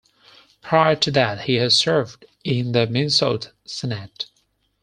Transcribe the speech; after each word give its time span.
Prior 0.63 0.95
to 0.95 1.11
that 1.11 1.41
he 1.41 1.57
had 1.57 1.73
served 1.73 2.25
in 2.43 2.71
the 2.71 2.87
Minnesota 2.87 3.51
Senate. 3.65 4.31